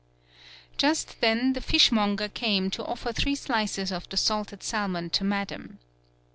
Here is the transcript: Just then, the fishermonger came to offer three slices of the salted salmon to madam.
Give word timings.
Just 0.77 1.21
then, 1.21 1.53
the 1.53 1.59
fishermonger 1.61 2.27
came 2.33 2.71
to 2.71 2.83
offer 2.83 3.13
three 3.13 3.35
slices 3.35 3.91
of 3.91 4.09
the 4.09 4.17
salted 4.17 4.63
salmon 4.63 5.11
to 5.11 5.23
madam. 5.23 5.77